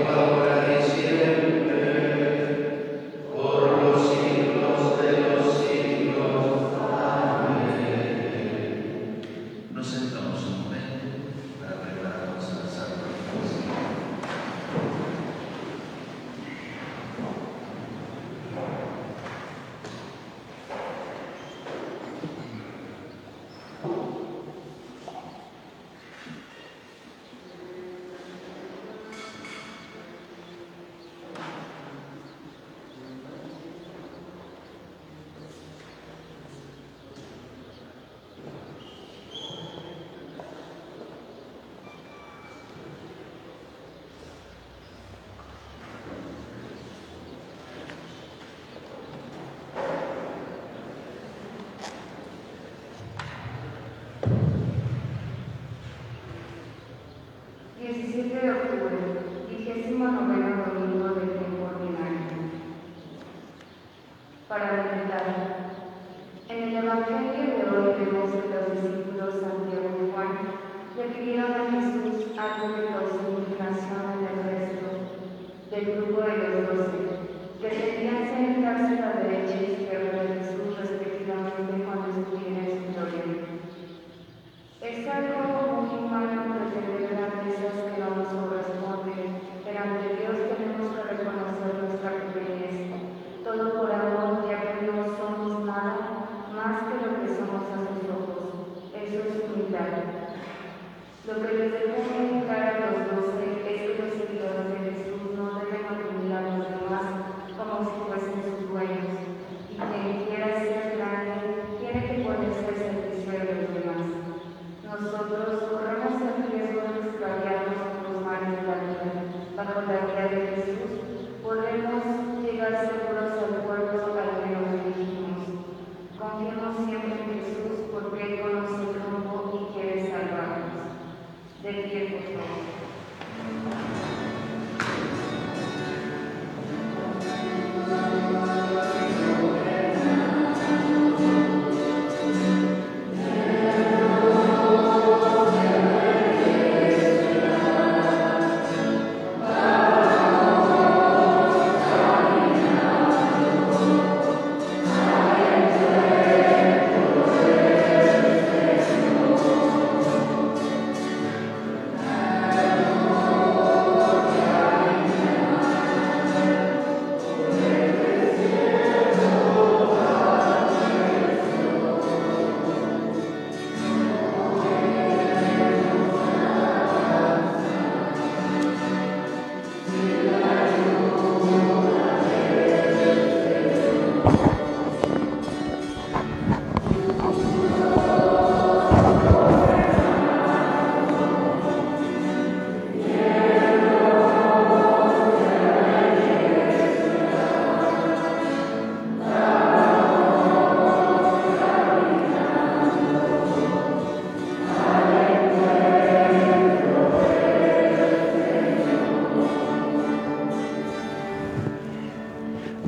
[0.00, 0.39] Amen.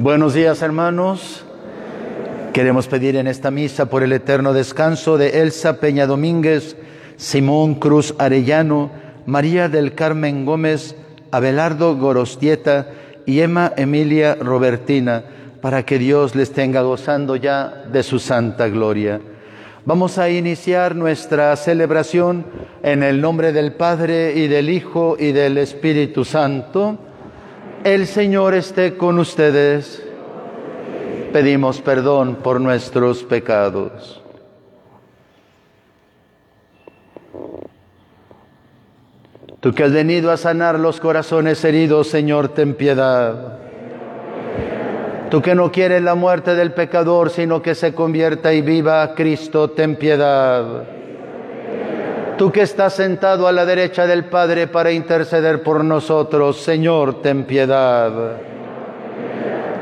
[0.02, 1.44] Buenos días hermanos.
[2.52, 6.76] Queremos pedir en esta misa por el eterno descanso de Elsa Peña Domínguez,
[7.16, 8.90] Simón Cruz Arellano,
[9.26, 10.96] María del Carmen Gómez,
[11.30, 12.88] Abelardo Gorostieta
[13.26, 15.22] y Emma Emilia Robertina,
[15.60, 19.20] para que Dios les tenga gozando ya de su santa gloria.
[19.84, 22.44] Vamos a iniciar nuestra celebración
[22.82, 27.11] en el nombre del Padre y del Hijo y del Espíritu Santo.
[27.84, 30.00] El Señor esté con ustedes.
[31.32, 34.22] Pedimos perdón por nuestros pecados.
[39.58, 43.58] Tú que has venido a sanar los corazones heridos, Señor, ten piedad.
[45.30, 49.70] Tú que no quieres la muerte del pecador, sino que se convierta y viva, Cristo,
[49.70, 51.01] ten piedad.
[52.42, 57.44] Tú que estás sentado a la derecha del Padre para interceder por nosotros, Señor, ten
[57.44, 58.32] piedad.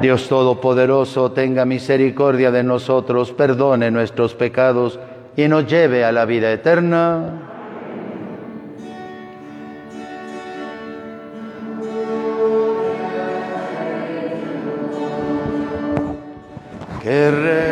[0.02, 5.00] Dios Todopoderoso, tenga misericordia de nosotros, perdone nuestros pecados
[5.36, 7.32] y nos lleve a la vida eterna.
[17.02, 17.69] Que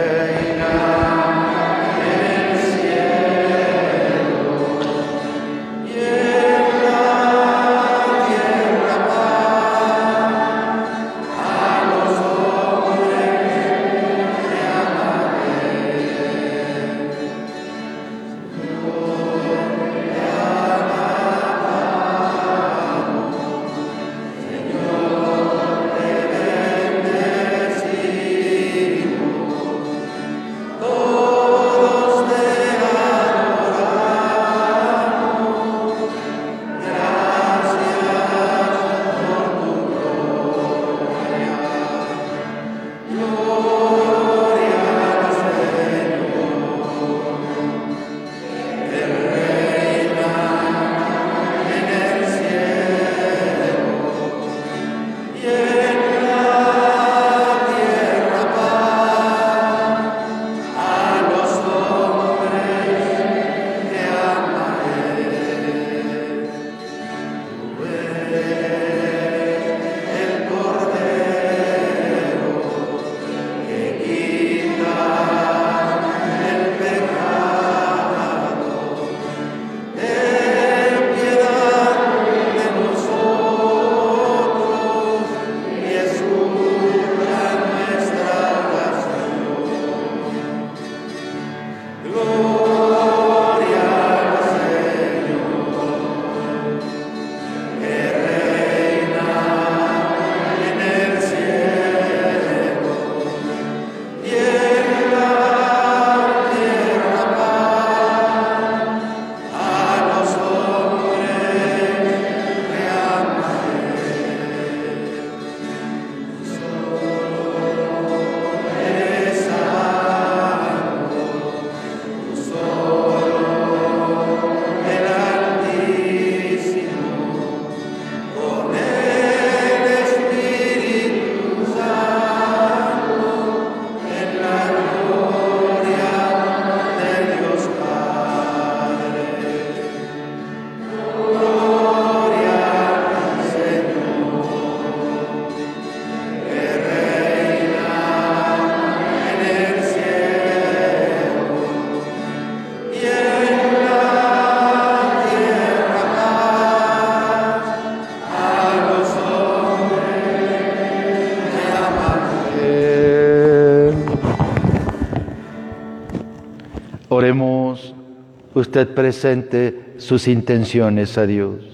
[168.59, 171.65] usted presente sus intenciones a Dios.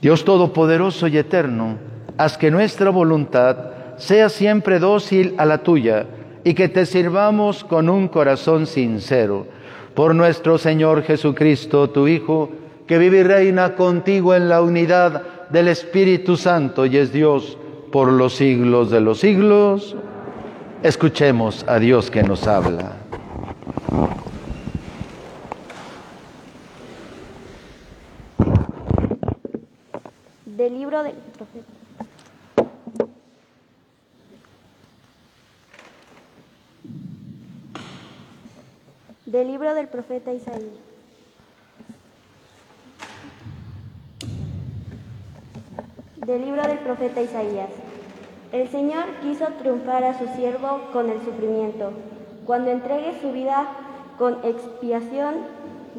[0.00, 1.78] Dios Todopoderoso y Eterno,
[2.18, 3.56] haz que nuestra voluntad
[3.96, 6.06] sea siempre dócil a la tuya
[6.44, 9.46] y que te sirvamos con un corazón sincero.
[9.94, 12.50] Por nuestro Señor Jesucristo, tu Hijo,
[12.86, 17.56] que vive y reina contigo en la unidad del Espíritu Santo y es Dios
[17.90, 19.96] por los siglos de los siglos.
[20.84, 22.92] Escuchemos a Dios que nos habla.
[30.44, 31.72] Del libro del profeta.
[39.24, 40.60] Del libro del profeta Isaías.
[46.26, 47.70] Del libro del profeta Isaías.
[48.54, 51.90] El Señor quiso triunfar a su siervo con el sufrimiento.
[52.46, 53.66] Cuando entregue su vida
[54.16, 55.34] con expiación,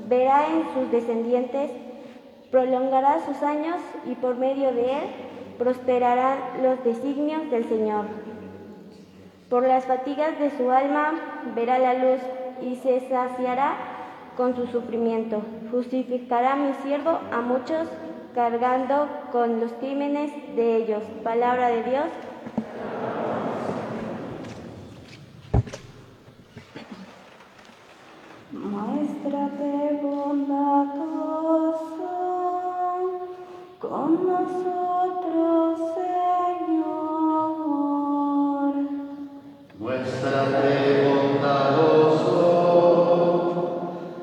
[0.08, 1.70] verá en sus descendientes,
[2.52, 5.04] prolongará sus años y por medio de él
[5.60, 8.06] prosperarán los designios del Señor.
[9.50, 11.12] Por las fatigas de su alma
[11.56, 12.22] verá la luz
[12.62, 13.76] y se saciará
[14.38, 15.42] con su sufrimiento.
[15.72, 17.90] Justificará mi siervo a muchos
[18.34, 21.04] cargando con los crímenes de ellos.
[21.22, 22.06] Palabra de Dios.
[28.56, 31.06] Muéstrate bondadoso
[33.80, 37.26] con nosotros, Señor.
[39.78, 40.74] Muéstrate
[41.06, 42.40] bondadoso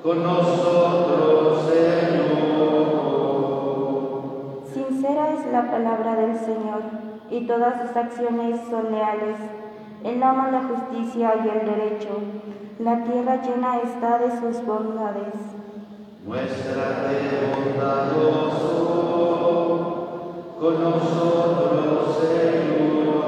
[0.02, 2.92] con nosotros, Señor.
[4.73, 9.38] Sincera es la palabra del Señor y todas sus acciones son leales.
[10.04, 12.18] Él ama la justicia y el derecho.
[12.78, 15.32] La tierra llena está de sus bondades.
[16.26, 18.82] Muéstrate bondadoso
[20.60, 23.22] con nosotros, Señor.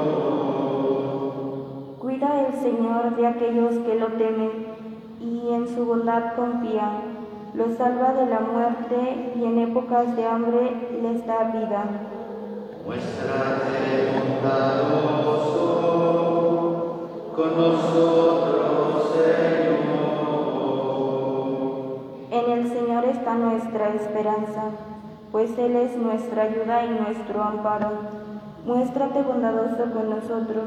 [1.97, 4.67] Cuida el Señor de aquellos que lo temen
[5.19, 7.15] y en su bondad confían.
[7.55, 10.71] Los salva de la muerte y en épocas de hambre
[11.01, 12.04] les da vida.
[23.35, 24.63] Nuestra esperanza,
[25.31, 27.91] pues Él es nuestra ayuda y nuestro amparo.
[28.65, 30.63] Muéstrate bondadoso con nosotros,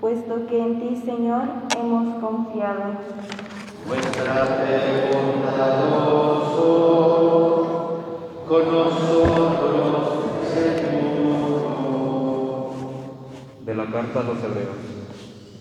[0.00, 1.42] puesto que en ti, Señor,
[1.78, 2.94] hemos confiado.
[3.86, 6.30] Muéstrate bondadoso
[8.48, 10.19] con nosotros,
[13.70, 14.74] De la carta a los hebreos.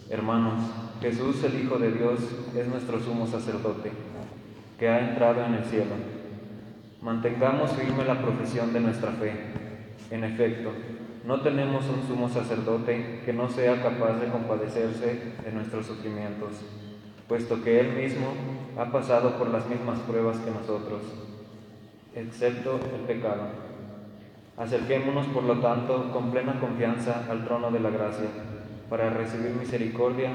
[0.09, 0.63] Hermanos,
[0.99, 2.19] Jesús el Hijo de Dios
[2.57, 3.91] es nuestro sumo sacerdote,
[4.79, 5.93] que ha entrado en el cielo.
[7.03, 9.33] Mantengamos firme la profesión de nuestra fe.
[10.09, 10.71] En efecto,
[11.23, 16.53] no tenemos un sumo sacerdote que no sea capaz de compadecerse de nuestros sufrimientos,
[17.27, 18.33] puesto que Él mismo
[18.75, 21.03] ha pasado por las mismas pruebas que nosotros,
[22.15, 23.68] excepto el pecado.
[24.59, 28.27] Acerquémonos, por lo tanto, con plena confianza al trono de la gracia,
[28.89, 30.33] para recibir misericordia,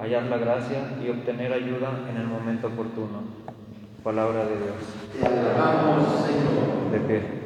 [0.00, 3.22] hallar la gracia y obtener ayuda en el momento oportuno.
[4.02, 4.74] Palabra de Dios.
[5.20, 6.90] Te alabamos, Señor.
[6.90, 7.40] De pie.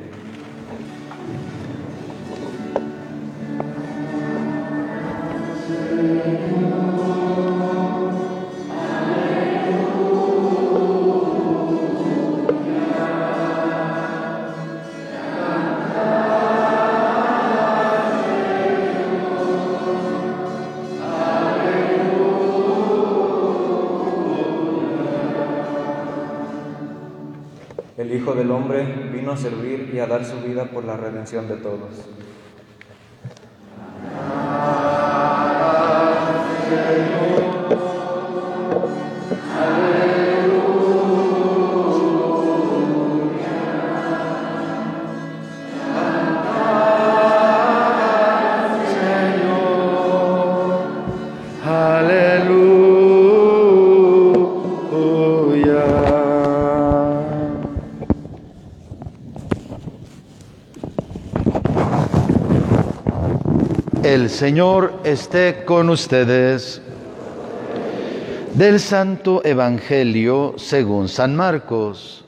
[28.24, 31.56] Hijo del Hombre vino a servir y a dar su vida por la redención de
[31.56, 31.90] todos.
[64.34, 66.82] Señor esté con ustedes.
[68.54, 72.24] Del Santo Evangelio según San Marcos.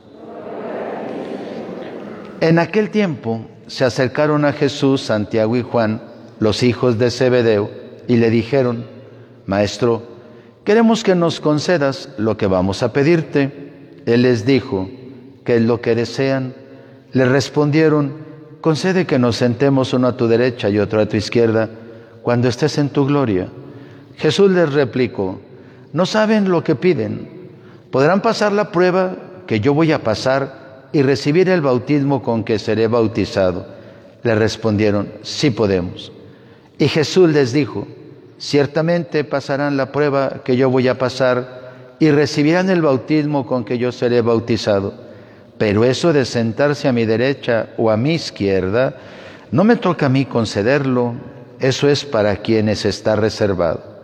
[2.40, 6.00] En aquel tiempo se acercaron a Jesús, Santiago y Juan,
[6.38, 7.72] los hijos de Zebedeo,
[8.06, 8.86] y le dijeron,
[9.46, 10.04] Maestro,
[10.62, 13.72] queremos que nos concedas lo que vamos a pedirte.
[14.06, 14.88] Él les dijo,
[15.44, 16.54] ¿qué es lo que desean?
[17.10, 18.12] Le respondieron,
[18.60, 21.68] concede que nos sentemos uno a tu derecha y otro a tu izquierda
[22.26, 23.46] cuando estés en tu gloria.
[24.16, 25.38] Jesús les replicó,
[25.92, 27.28] no saben lo que piden.
[27.92, 29.14] ¿Podrán pasar la prueba
[29.46, 33.68] que yo voy a pasar y recibir el bautismo con que seré bautizado?
[34.24, 36.10] Le respondieron, sí podemos.
[36.80, 37.86] Y Jesús les dijo,
[38.38, 43.78] ciertamente pasarán la prueba que yo voy a pasar y recibirán el bautismo con que
[43.78, 44.94] yo seré bautizado.
[45.58, 48.96] Pero eso de sentarse a mi derecha o a mi izquierda,
[49.52, 51.14] no me toca a mí concederlo,
[51.60, 53.96] eso es para quienes está reservado.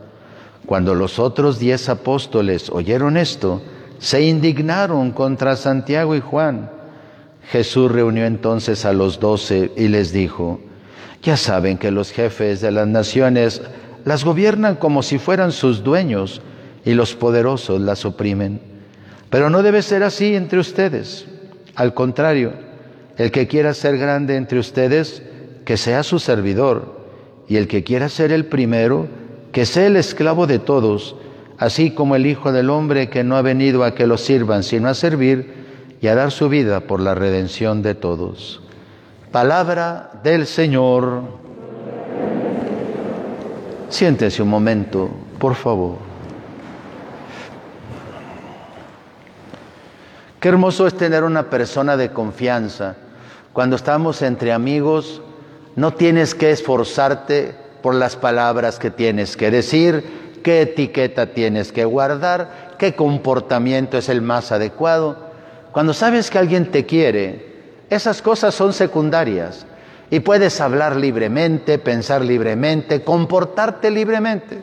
[0.67, 3.63] Cuando los otros diez apóstoles oyeron esto,
[3.99, 6.71] se indignaron contra Santiago y Juan.
[7.51, 10.61] Jesús reunió entonces a los doce y les dijo,
[11.23, 13.63] ya saben que los jefes de las naciones
[14.05, 16.41] las gobiernan como si fueran sus dueños
[16.85, 18.61] y los poderosos las oprimen.
[19.31, 21.27] Pero no debe ser así entre ustedes.
[21.75, 22.53] Al contrario,
[23.17, 25.23] el que quiera ser grande entre ustedes,
[25.65, 27.02] que sea su servidor,
[27.53, 29.09] y el que quiera ser el primero,
[29.53, 31.17] que sea el esclavo de todos,
[31.59, 34.89] así como el Hijo del Hombre que no ha venido a que lo sirvan, sino
[34.89, 35.53] a servir
[36.01, 38.63] y a dar su vida por la redención de todos.
[39.31, 41.25] Palabra del Señor.
[43.91, 45.99] Siéntese un momento, por favor.
[50.41, 52.97] Qué hermoso es tener una persona de confianza.
[53.53, 55.21] Cuando estamos entre amigos,
[55.77, 61.85] no tienes que esforzarte por las palabras que tienes que decir, qué etiqueta tienes que
[61.85, 65.17] guardar, qué comportamiento es el más adecuado.
[65.73, 67.53] Cuando sabes que alguien te quiere,
[67.91, 69.67] esas cosas son secundarias
[70.11, 74.59] y puedes hablar libremente, pensar libremente, comportarte libremente.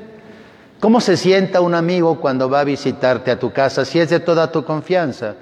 [0.79, 4.19] ¿Cómo se sienta un amigo cuando va a visitarte a tu casa si es de
[4.19, 5.35] toda tu confianza?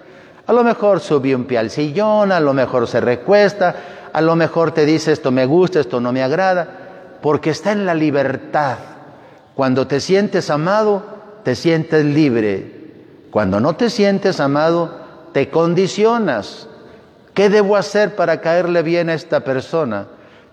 [0.48, 3.76] A lo mejor sube un pie al sillón, a lo mejor se recuesta,
[4.18, 7.86] a lo mejor te dice esto me gusta, esto no me agrada, porque está en
[7.86, 8.80] la libertad.
[9.54, 11.04] Cuando te sientes amado,
[11.44, 12.96] te sientes libre.
[13.30, 14.90] Cuando no te sientes amado,
[15.34, 16.68] te condicionas.
[17.36, 20.08] ¿Qué debo hacer para caerle bien a esta persona?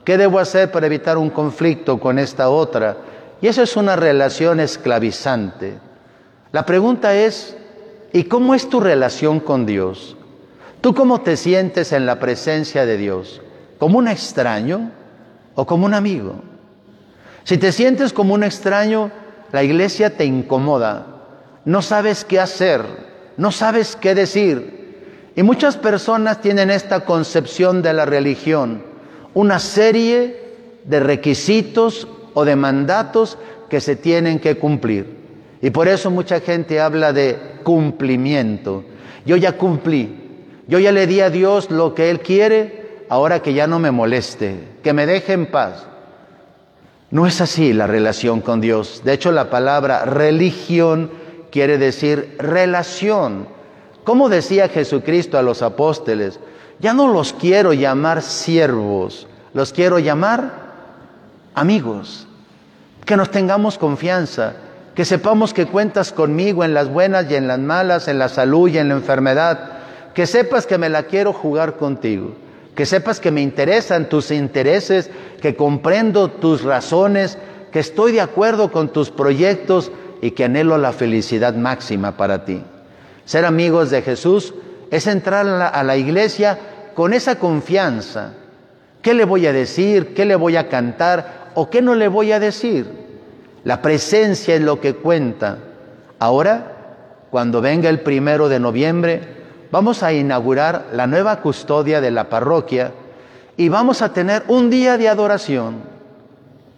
[0.04, 2.98] ¿Qué debo hacer para evitar un conflicto con esta otra?
[3.40, 5.78] Y eso es una relación esclavizante.
[6.52, 7.56] La pregunta es,
[8.12, 10.18] ¿y cómo es tu relación con Dios?
[10.82, 13.40] ¿Tú cómo te sientes en la presencia de Dios?
[13.78, 14.90] ¿Como un extraño
[15.54, 16.34] o como un amigo?
[17.44, 19.10] Si te sientes como un extraño,
[19.52, 21.06] la iglesia te incomoda.
[21.64, 22.82] No sabes qué hacer,
[23.36, 24.74] no sabes qué decir,
[25.36, 28.82] y muchas personas tienen esta concepción de la religión,
[29.34, 30.44] una serie
[30.84, 33.36] de requisitos o de mandatos
[33.68, 35.24] que se tienen que cumplir.
[35.60, 38.84] Y por eso mucha gente habla de cumplimiento.
[39.26, 40.14] Yo ya cumplí,
[40.68, 43.90] yo ya le di a Dios lo que Él quiere, ahora que ya no me
[43.90, 45.86] moleste, que me deje en paz.
[47.10, 49.02] No es así la relación con Dios.
[49.04, 51.10] De hecho, la palabra religión
[51.50, 53.46] quiere decir relación.
[54.02, 56.40] ¿Cómo decía Jesucristo a los apóstoles?
[56.80, 60.50] Ya no los quiero llamar siervos, los quiero llamar
[61.54, 62.26] amigos.
[63.04, 64.54] Que nos tengamos confianza,
[64.94, 68.68] que sepamos que cuentas conmigo en las buenas y en las malas, en la salud
[68.68, 69.78] y en la enfermedad.
[70.14, 72.34] Que sepas que me la quiero jugar contigo.
[72.74, 77.38] Que sepas que me interesan tus intereses, que comprendo tus razones,
[77.70, 79.90] que estoy de acuerdo con tus proyectos
[80.20, 82.62] y que anhelo la felicidad máxima para ti.
[83.24, 84.54] Ser amigos de Jesús
[84.90, 86.58] es entrar a la, iglesia
[86.94, 88.32] con esa confianza.
[89.02, 90.14] ¿Qué le voy a decir?
[90.14, 91.50] ¿Qué le voy a cantar?
[91.54, 92.86] ¿O qué no le voy a decir?
[93.64, 95.58] La presencia es lo que cuenta.
[96.18, 99.20] Ahora, cuando venga el primero de noviembre,
[99.74, 102.92] vamos a inaugurar la nueva custodia de la parroquia
[103.56, 105.82] y vamos a tener un día de adoración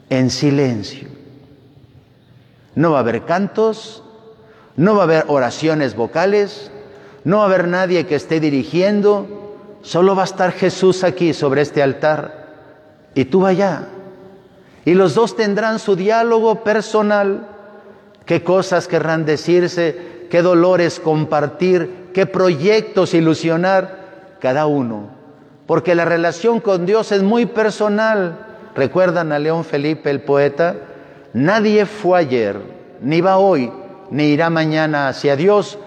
[0.08, 1.06] en silencio.
[2.74, 4.02] No va a haber cantos,
[4.76, 6.70] no va a haber oraciones vocales,
[7.24, 9.26] no va a haber nadie que esté dirigiendo,
[9.82, 12.46] solo va a estar Jesús aquí sobre este altar
[13.14, 13.88] y tú allá.
[14.86, 17.46] Y los dos tendrán su diálogo personal,
[18.24, 25.10] qué cosas querrán decirse, qué dolores compartir, qué proyectos ilusionar cada uno.
[25.66, 28.46] Porque la relación con Dios es muy personal.
[28.74, 30.76] ¿Recuerdan a León Felipe el poeta?
[31.32, 32.60] Nadie fue ayer,
[33.00, 33.70] ni va hoy
[34.10, 35.78] ni irá mañana hacia Dios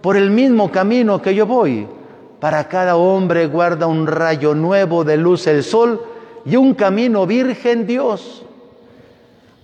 [0.00, 1.86] por el mismo camino que yo voy.
[2.40, 6.02] Para cada hombre guarda un rayo nuevo de luz el sol
[6.44, 8.44] y un camino virgen Dios.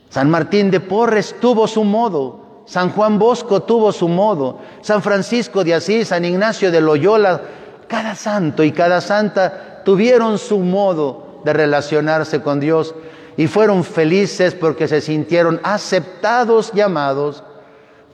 [0.09, 2.39] San Martín de Porres tuvo su modo,
[2.70, 7.40] San Juan Bosco tuvo su modo, San Francisco de Asís, San Ignacio de Loyola,
[7.88, 12.94] cada santo y cada santa tuvieron su modo de relacionarse con Dios
[13.37, 17.42] y fueron felices porque se sintieron aceptados y amados.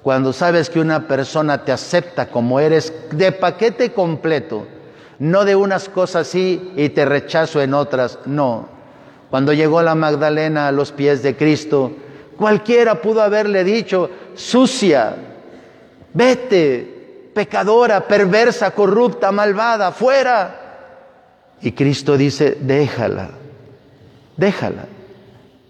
[0.03, 4.67] Cuando sabes que una persona te acepta como eres de paquete completo,
[5.19, 8.71] no de unas cosas sí y te rechazo en otras, no.
[9.29, 11.93] Cuando llegó la Magdalena a los pies de Cristo,
[12.37, 15.17] cualquiera pudo haberle dicho, sucia,
[16.13, 20.63] vete, pecadora, perversa, corrupta, malvada, fuera.
[21.61, 23.31] Y Cristo dice, déjala,
[24.37, 24.87] déjala.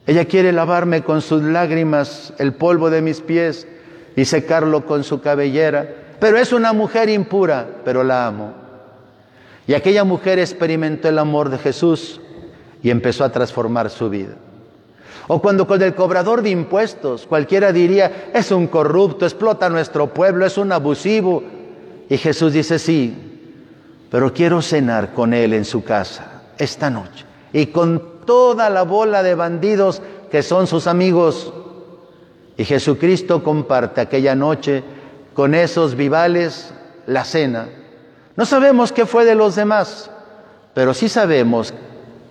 [0.07, 3.67] Ella quiere lavarme con sus lágrimas el polvo de mis pies
[4.15, 5.89] y secarlo con su cabellera,
[6.21, 8.55] pero es una mujer impura, pero la amo.
[9.67, 12.21] Y aquella mujer experimentó el amor de Jesús
[12.83, 14.37] y empezó a transformar su vida.
[15.29, 20.47] O cuando con el cobrador de impuestos cualquiera diría, es un corrupto, explota nuestro pueblo,
[20.47, 21.43] es un abusivo.
[22.09, 23.15] Y Jesús dice, sí,
[24.11, 27.25] pero quiero cenar con él en su casa esta noche.
[27.53, 31.53] Y con toda la bola de bandidos que son sus amigos.
[32.57, 34.85] Y Jesucristo comparte aquella noche
[35.35, 36.73] con esos vivales
[37.07, 37.69] la cena.
[38.37, 40.11] No sabemos qué fue de los demás,
[40.73, 41.75] pero sí sabemos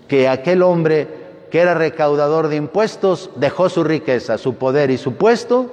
[0.08, 1.25] que aquel hombre
[1.56, 5.72] que era recaudador de impuestos dejó su riqueza, su poder y su puesto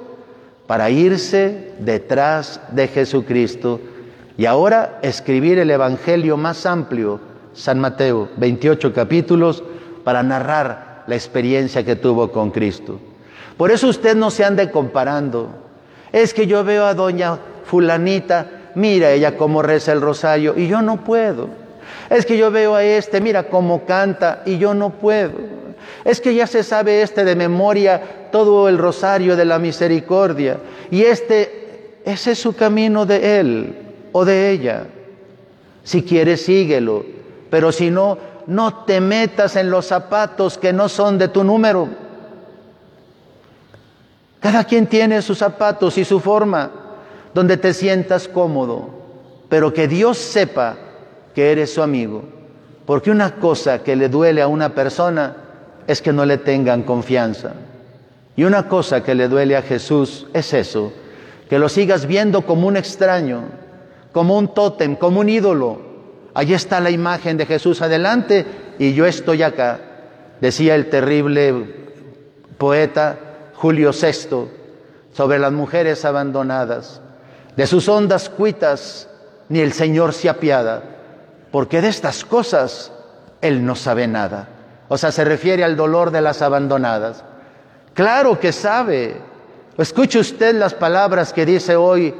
[0.68, 3.80] para irse detrás de Jesucristo
[4.38, 7.18] y ahora escribir el Evangelio más amplio,
[7.52, 9.64] San Mateo, 28 capítulos,
[10.04, 13.00] para narrar la experiencia que tuvo con Cristo.
[13.56, 15.48] Por eso usted no se ande comparando.
[16.12, 20.80] Es que yo veo a doña fulanita, mira ella cómo reza el rosario y yo
[20.80, 21.48] no puedo.
[22.08, 25.51] Es que yo veo a este, mira cómo canta y yo no puedo.
[26.04, 30.58] Es que ya se sabe este de memoria todo el rosario de la misericordia
[30.90, 33.76] y este, ese es su camino de él
[34.12, 34.86] o de ella.
[35.84, 37.04] Si quieres, síguelo,
[37.50, 41.88] pero si no, no te metas en los zapatos que no son de tu número.
[44.40, 46.70] Cada quien tiene sus zapatos y su forma
[47.32, 48.90] donde te sientas cómodo,
[49.48, 50.76] pero que Dios sepa
[51.34, 52.24] que eres su amigo.
[52.84, 55.36] Porque una cosa que le duele a una persona
[55.86, 57.52] es que no le tengan confianza.
[58.36, 60.92] Y una cosa que le duele a Jesús es eso,
[61.48, 63.42] que lo sigas viendo como un extraño,
[64.12, 65.92] como un tótem, como un ídolo,
[66.34, 68.46] Allí está la imagen de Jesús adelante
[68.78, 69.80] y yo estoy acá,
[70.40, 71.92] decía el terrible
[72.56, 73.18] poeta
[73.54, 74.48] Julio VI
[75.12, 77.02] sobre las mujeres abandonadas.
[77.56, 79.08] De sus ondas cuitas
[79.50, 80.82] ni el Señor se apiada,
[81.50, 82.92] porque de estas cosas
[83.42, 84.48] Él no sabe nada.
[84.92, 87.24] O sea, se refiere al dolor de las abandonadas.
[87.94, 89.16] Claro que sabe.
[89.78, 92.14] Escuche usted las palabras que dice hoy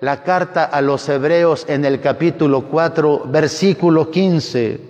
[0.00, 4.80] la carta a los hebreos en el capítulo 4, versículo 15.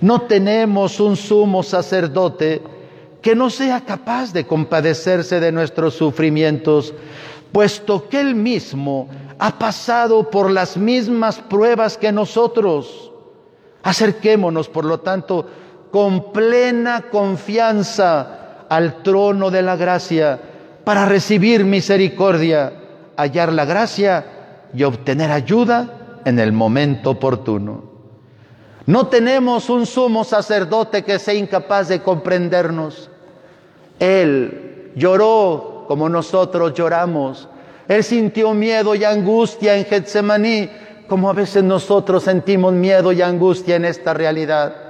[0.00, 2.62] No tenemos un sumo sacerdote
[3.20, 6.94] que no sea capaz de compadecerse de nuestros sufrimientos,
[7.52, 13.12] puesto que él mismo ha pasado por las mismas pruebas que nosotros.
[13.82, 15.44] Acerquémonos, por lo tanto,
[15.94, 20.40] con plena confianza al trono de la gracia
[20.82, 22.72] para recibir misericordia,
[23.16, 24.26] hallar la gracia
[24.74, 27.84] y obtener ayuda en el momento oportuno.
[28.86, 33.08] No tenemos un sumo sacerdote que sea incapaz de comprendernos.
[34.00, 37.48] Él lloró como nosotros lloramos.
[37.86, 40.68] Él sintió miedo y angustia en Getsemaní,
[41.06, 44.83] como a veces nosotros sentimos miedo y angustia en esta realidad.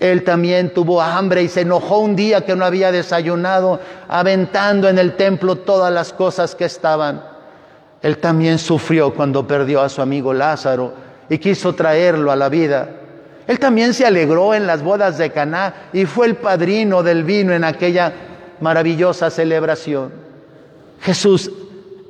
[0.00, 4.98] Él también tuvo hambre y se enojó un día que no había desayunado, aventando en
[4.98, 7.22] el templo todas las cosas que estaban.
[8.00, 10.92] Él también sufrió cuando perdió a su amigo Lázaro
[11.28, 12.88] y quiso traerlo a la vida.
[13.48, 17.52] Él también se alegró en las bodas de Caná y fue el padrino del vino
[17.52, 18.12] en aquella
[18.60, 20.12] maravillosa celebración.
[21.00, 21.50] Jesús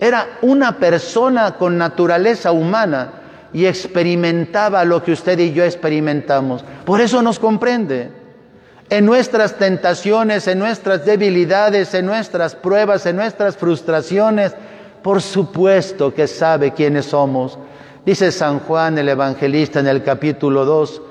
[0.00, 3.12] era una persona con naturaleza humana
[3.52, 6.64] y experimentaba lo que usted y yo experimentamos.
[6.84, 8.10] Por eso nos comprende.
[8.90, 14.54] En nuestras tentaciones, en nuestras debilidades, en nuestras pruebas, en nuestras frustraciones,
[15.02, 17.58] por supuesto que sabe quiénes somos.
[18.04, 21.02] Dice San Juan el Evangelista en el capítulo 2,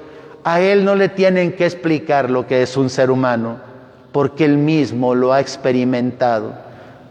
[0.43, 3.57] a él no le tienen que explicar lo que es un ser humano,
[4.11, 6.53] porque él mismo lo ha experimentado.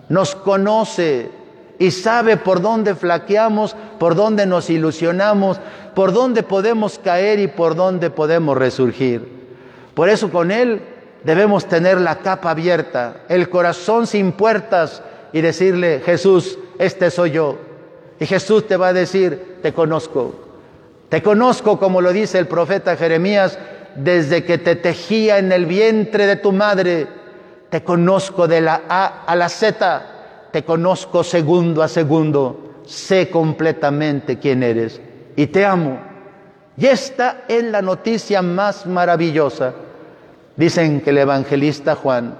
[0.08, 1.30] Nos conoce
[1.78, 5.60] y sabe por dónde flaqueamos, por dónde nos ilusionamos,
[5.94, 9.36] por dónde podemos caer y por dónde podemos resurgir.
[9.94, 10.82] Por eso con él
[11.24, 17.58] debemos tener la capa abierta, el corazón sin puertas y decirle, Jesús, este soy yo.
[18.18, 20.34] Y Jesús te va a decir, te conozco.
[21.08, 23.58] Te conozco, como lo dice el profeta Jeremías,
[23.96, 27.06] desde que te tejía en el vientre de tu madre.
[27.70, 30.15] Te conozco de la A a la Z.
[30.52, 32.82] Te conozco segundo a segundo.
[32.84, 35.00] Sé completamente quién eres.
[35.34, 35.98] Y te amo.
[36.76, 39.74] Y esta es la noticia más maravillosa.
[40.56, 42.38] Dicen que el evangelista Juan,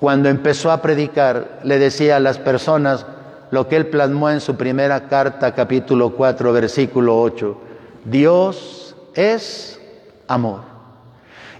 [0.00, 3.06] cuando empezó a predicar, le decía a las personas,
[3.50, 7.56] lo que él plasmó en su primera carta, capítulo 4, versículo 8.
[8.04, 9.80] Dios es
[10.26, 10.60] amor.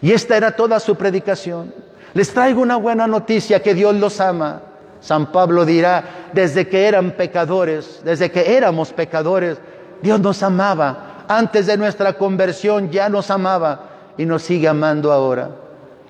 [0.02, 1.72] Y esta era toda su predicación.
[2.14, 4.62] Les traigo una buena noticia, que Dios los ama.
[5.06, 9.56] San Pablo dirá, desde que eran pecadores, desde que éramos pecadores,
[10.02, 11.22] Dios nos amaba.
[11.28, 15.50] Antes de nuestra conversión ya nos amaba y nos sigue amando ahora.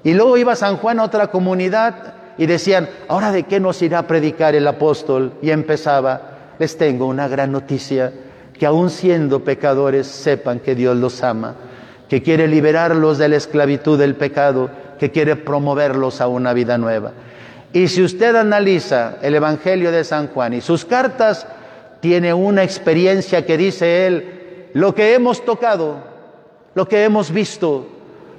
[0.03, 3.99] Y luego iba San Juan a otra comunidad y decían, ahora de qué nos irá
[3.99, 5.35] a predicar el apóstol?
[5.43, 8.15] Y empezaba, les tengo una gran noticia,
[8.59, 11.55] que aun siendo pecadores sepan que Dios los ama,
[12.09, 17.13] que quiere liberarlos de la esclavitud del pecado, que quiere promoverlos a una vida nueva.
[17.77, 21.47] Y si usted analiza el Evangelio de San Juan y sus cartas,
[22.01, 25.99] tiene una experiencia que dice él, lo que hemos tocado,
[26.75, 27.87] lo que hemos visto,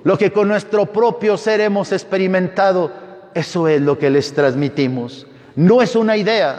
[0.04, 2.92] lo que con nuestro propio ser hemos experimentado,
[3.36, 5.28] eso es lo que les transmitimos.
[5.56, 6.56] No es una idea,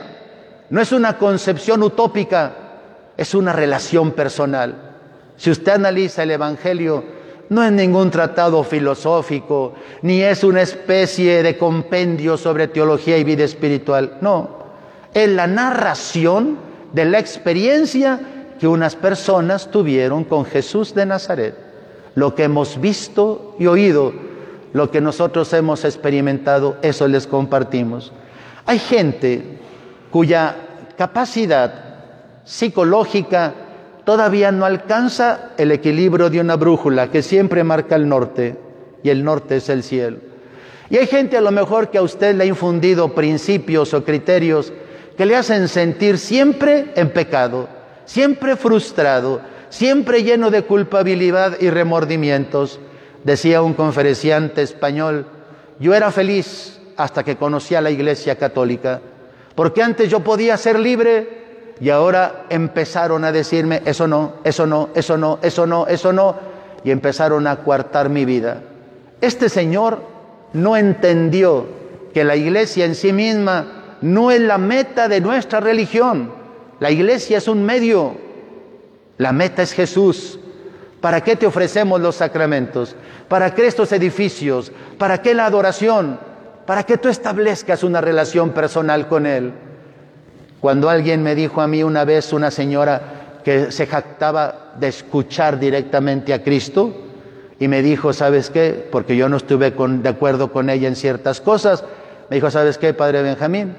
[0.71, 2.53] no es una concepción utópica,
[3.17, 4.77] es una relación personal.
[5.37, 7.03] Si usted analiza el Evangelio,
[7.49, 13.45] no es ningún tratado filosófico, ni es una especie de compendio sobre teología y vida
[13.45, 14.19] espiritual.
[14.21, 14.59] No,
[15.15, 16.59] es la narración
[16.93, 18.21] de la experiencia
[18.59, 21.55] que unas personas tuvieron con Jesús de Nazaret.
[22.15, 24.13] Lo que hemos visto y oído
[24.73, 28.13] lo que nosotros hemos experimentado, eso les compartimos.
[28.67, 29.59] Hay gente
[30.11, 30.57] cuya
[30.97, 31.73] capacidad
[32.45, 33.55] psicológica
[34.09, 38.57] todavía no alcanza el equilibrio de una brújula que siempre marca el norte
[39.03, 40.16] y el norte es el cielo.
[40.88, 44.73] Y hay gente a lo mejor que a usted le ha infundido principios o criterios
[45.14, 47.68] que le hacen sentir siempre en pecado,
[48.07, 52.81] siempre frustrado, siempre lleno de culpabilidad y remordimientos.
[53.25, 55.27] Decía un conferenciante español,
[55.81, 59.03] yo era feliz hasta que conocí a la Iglesia Católica,
[59.55, 61.38] porque antes yo podía ser libre
[61.81, 66.37] y ahora empezaron a decirme, eso no, eso no, eso no, eso no, eso no,
[66.85, 68.62] y empezaron a coartar mi vida.
[69.21, 70.03] Este señor
[70.53, 71.67] no entendió
[72.12, 76.33] que la Iglesia en sí misma no es la meta de nuestra religión,
[76.81, 78.17] la Iglesia es un medio,
[79.17, 80.38] la meta es Jesús.
[81.01, 82.97] ¿Para qué te ofrecemos los sacramentos?
[83.29, 84.73] ¿Para qué estos edificios?
[84.99, 86.19] ¿Para qué la adoración?
[86.67, 89.53] Para que tú establezcas una relación personal con Él.
[90.61, 95.59] Cuando alguien me dijo a mí una vez, una señora que se jactaba de escuchar
[95.59, 97.05] directamente a Cristo,
[97.61, 98.88] y me dijo, ¿sabes qué?
[98.90, 101.85] Porque yo no estuve de acuerdo con ella en ciertas cosas.
[102.31, 103.75] Me dijo, ¿sabes qué, Padre Benjamín?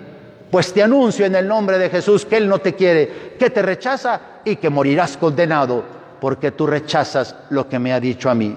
[0.51, 3.61] Pues te anuncio en el nombre de Jesús que Él no te quiere, que te
[3.61, 5.83] rechaza y que morirás condenado
[6.19, 8.55] porque tú rechazas lo que me ha dicho a mí.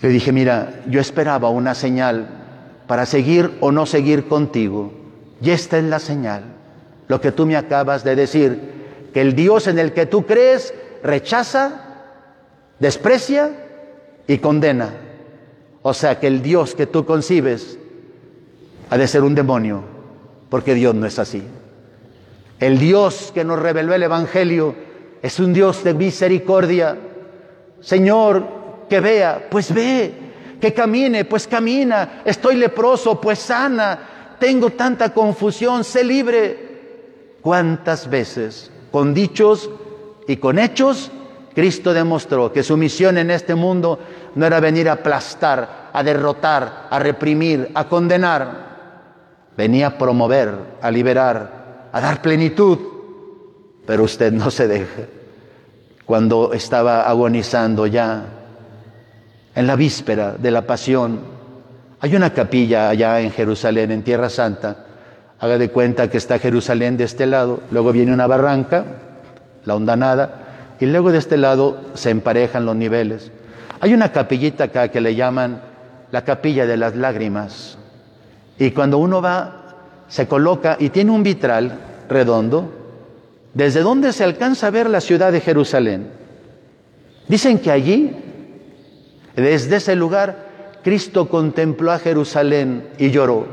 [0.00, 2.28] Le dije, mira, yo esperaba una señal
[2.86, 4.92] para seguir o no seguir contigo.
[5.40, 6.44] Y esta es la señal.
[7.08, 8.60] Lo que tú me acabas de decir,
[9.12, 12.04] que el Dios en el que tú crees rechaza,
[12.78, 13.50] desprecia
[14.26, 14.90] y condena.
[15.82, 17.78] O sea que el Dios que tú concibes
[18.90, 19.82] ha de ser un demonio,
[20.48, 21.42] porque Dios no es así.
[22.58, 24.74] El Dios que nos reveló el Evangelio
[25.22, 26.98] es un Dios de misericordia.
[27.80, 30.12] Señor, que vea, pues ve,
[30.60, 34.09] que camine, pues camina, estoy leproso, pues sana,
[34.40, 36.70] tengo tanta confusión, sé libre.
[37.40, 39.70] ¿Cuántas veces, con dichos
[40.26, 41.12] y con hechos,
[41.54, 44.00] Cristo demostró que su misión en este mundo
[44.34, 48.70] no era venir a aplastar, a derrotar, a reprimir, a condenar.
[49.56, 52.78] Venía a promover, a liberar, a dar plenitud
[53.90, 55.02] pero usted no se deja.
[56.06, 58.24] Cuando estaba agonizando ya,
[59.52, 61.18] en la víspera de la pasión,
[62.00, 64.76] hay una capilla allá en Jerusalén, en Tierra Santa.
[65.38, 68.84] Haga de cuenta que está Jerusalén de este lado, luego viene una barranca,
[69.64, 73.30] la hondanada, y luego de este lado se emparejan los niveles.
[73.80, 75.60] Hay una capillita acá que le llaman
[76.10, 77.76] la capilla de las lágrimas.
[78.58, 82.72] Y cuando uno va, se coloca y tiene un vitral redondo
[83.52, 86.08] desde donde se alcanza a ver la ciudad de Jerusalén.
[87.28, 88.16] Dicen que allí,
[89.36, 90.49] desde ese lugar,
[90.82, 93.46] Cristo contempló a Jerusalén y lloró,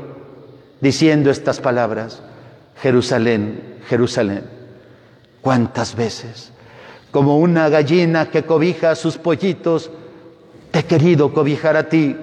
[0.80, 2.22] diciendo estas palabras,
[2.80, 4.44] Jerusalén, Jerusalén,
[5.40, 6.52] ¿cuántas veces?
[7.10, 9.90] Como una gallina que cobija a sus pollitos,
[10.70, 12.16] te he querido cobijar a ti,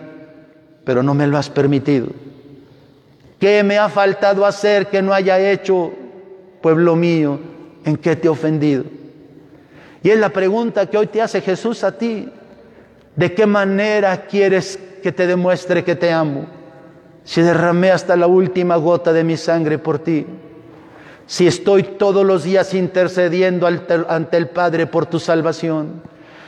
[0.84, 2.08] pero no me lo has permitido.
[3.40, 5.92] ¿Qué me ha faltado hacer que no haya hecho,
[6.62, 7.40] pueblo mío?
[7.84, 8.86] ¿En qué te he ofendido?
[10.02, 12.30] Y es la pregunta que hoy te hace Jesús a ti.
[13.16, 16.48] ¿De qué manera quieres que te demuestre que te amo?
[17.24, 20.26] Si derramé hasta la última gota de mi sangre por ti.
[21.28, 26.02] Si estoy todos los días intercediendo ante el Padre por tu salvación.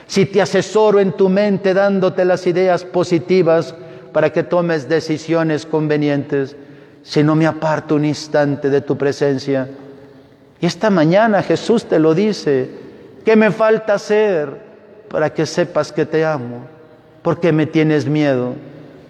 [0.08, 3.76] Si te asesoro en tu mente dándote las ideas positivas
[4.12, 6.56] para que tomes decisiones convenientes.
[7.04, 9.70] Si no me aparto un instante de tu presencia.
[10.60, 12.72] Y esta mañana Jesús te lo dice.
[13.24, 14.50] ¿Qué me falta hacer
[15.10, 16.77] para que sepas que te amo?
[17.28, 18.54] ¿Por qué me tienes miedo?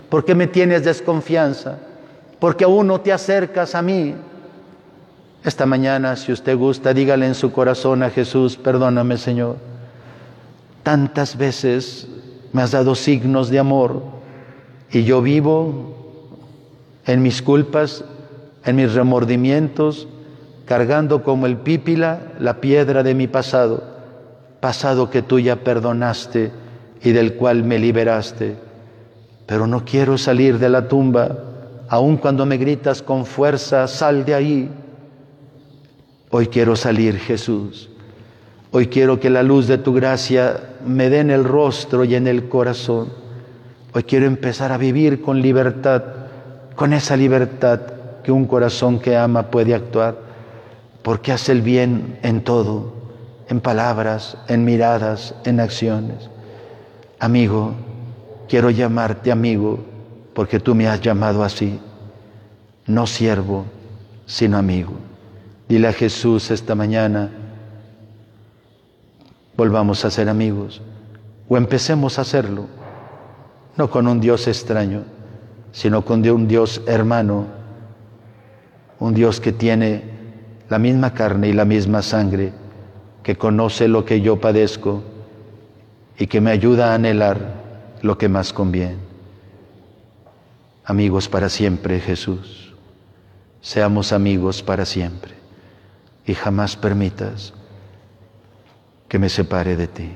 [0.10, 1.78] ¿Por qué me tienes desconfianza?
[2.40, 4.16] Porque aún no te acercas a mí.
[5.44, 9.58] Esta mañana, si usted gusta, dígale en su corazón a Jesús, perdóname Señor.
[10.82, 12.08] Tantas veces
[12.54, 14.02] me has dado signos de amor
[14.90, 16.24] y yo vivo
[17.06, 18.04] en mis culpas,
[18.66, 20.08] en mis remordimientos,
[20.66, 23.84] cargando como el pípila la piedra de mi pasado,
[24.60, 26.52] pasado que tú ya perdonaste
[27.04, 28.56] y del cual me liberaste.
[29.46, 31.38] Pero no quiero salir de la tumba,
[31.90, 34.70] aun cuando me gritas con fuerza, sal de ahí.
[36.30, 37.90] Hoy quiero salir, Jesús.
[38.72, 42.28] Hoy quiero que la luz de tu gracia me dé en el rostro y en
[42.28, 43.10] el corazón.
[43.94, 46.04] Hoy quiero empezar a vivir con libertad,
[46.76, 47.80] con esa libertad
[48.24, 50.18] que un corazón que ama puede actuar,
[51.02, 52.94] porque hace el bien en todo,
[53.48, 56.30] en palabras, en miradas, en acciones.
[57.20, 57.74] Amigo,
[58.48, 59.80] quiero llamarte amigo
[60.36, 61.80] porque tú me has llamado así,
[62.86, 63.66] no siervo,
[64.28, 64.94] sino amigo.
[65.68, 67.32] Dile a Jesús esta mañana,
[69.58, 70.82] volvamos a ser amigos
[71.50, 72.68] o empecemos a hacerlo,
[73.78, 75.04] no con un Dios extraño,
[75.72, 77.48] sino con un Dios hermano,
[79.00, 80.04] un Dios que tiene
[80.70, 82.54] la misma carne y la misma sangre,
[83.24, 85.04] que conoce lo que yo padezco
[86.18, 87.38] y que me ayuda a anhelar
[88.02, 88.98] lo que más conviene.
[90.84, 92.74] Amigos para siempre, Jesús.
[93.62, 95.34] Seamos amigos para siempre
[96.26, 97.54] y jamás permitas
[99.08, 100.12] que me separe de ti.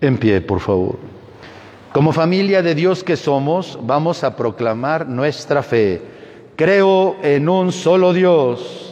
[0.00, 1.21] En pie, por favor.
[1.92, 6.00] Como familia de Dios que somos, vamos a proclamar nuestra fe.
[6.56, 8.91] Creo en un solo Dios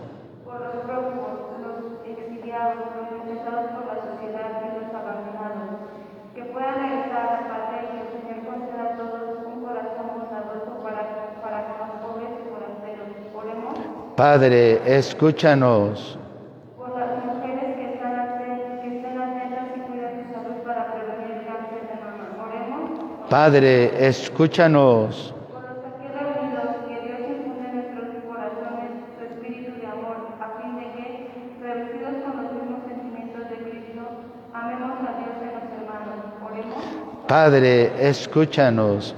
[0.44, 5.94] por los prófugos, los exiliados, los rechazados por la sociedad y los abandonados,
[6.34, 10.06] que puedan regresar a la patria y que el Señor conceda a todos un corazón
[10.14, 11.02] bondadoso para,
[11.42, 13.08] para con los pobres y forasteros.
[13.34, 13.74] Oremos
[14.24, 16.18] Padre, escúchanos.
[16.78, 21.30] por las mujeres que están, aten- que estén atentas y cuiden su salud para prevenir
[21.36, 22.24] el cáncer de mama.
[22.48, 25.34] Oremos Padre, escúchanos.
[25.52, 30.46] por los aquí reunidos, que Dios infunde en nuestros corazones su espíritu de amor, a
[30.56, 31.06] fin de que,
[31.60, 34.02] revestidos con los mismos sentimientos de Cristo,
[34.54, 36.18] amemos a Dios y a los hermanos.
[36.48, 36.82] Oremos.
[37.28, 39.14] Padre, escúchanos.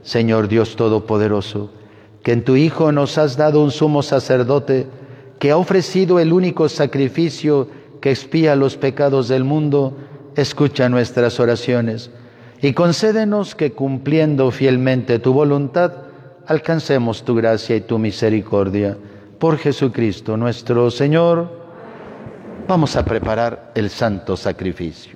[0.00, 1.68] Señor Dios Todopoderoso,
[2.26, 4.88] que en tu Hijo nos has dado un sumo sacerdote
[5.38, 7.68] que ha ofrecido el único sacrificio
[8.00, 9.96] que expía los pecados del mundo,
[10.34, 12.10] escucha nuestras oraciones
[12.60, 15.92] y concédenos que cumpliendo fielmente tu voluntad,
[16.48, 18.98] alcancemos tu gracia y tu misericordia.
[19.38, 21.48] Por Jesucristo nuestro Señor,
[22.66, 25.15] vamos a preparar el santo sacrificio.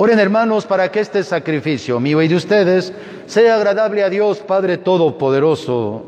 [0.00, 2.92] Oren hermanos para que este sacrificio mío y de ustedes
[3.26, 6.04] sea agradable a Dios Padre Todopoderoso.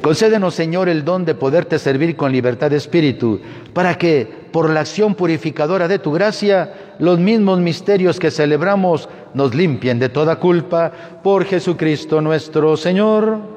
[0.00, 3.40] Concédenos, Señor, el don de poderte servir con libertad de espíritu,
[3.74, 9.54] para que, por la acción purificadora de tu gracia, los mismos misterios que celebramos nos
[9.54, 10.90] limpien de toda culpa
[11.22, 13.51] por Jesucristo nuestro Señor.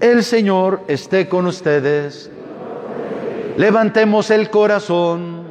[0.00, 2.30] El Señor esté con ustedes.
[3.56, 5.44] Levantemos el corazón.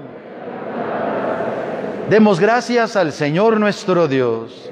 [2.10, 4.72] Demos gracias al Señor nuestro Dios.